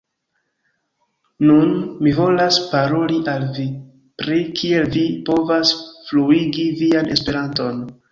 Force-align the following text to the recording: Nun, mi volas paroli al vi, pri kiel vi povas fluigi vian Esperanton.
Nun, 1.49 1.73
mi 2.05 2.13
volas 2.19 2.57
paroli 2.71 3.19
al 3.33 3.45
vi, 3.57 3.65
pri 4.23 4.39
kiel 4.61 4.89
vi 4.95 5.03
povas 5.29 5.75
fluigi 6.09 6.65
vian 6.81 7.13
Esperanton. 7.17 7.85